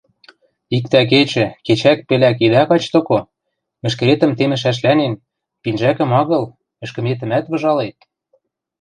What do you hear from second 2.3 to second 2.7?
идӓ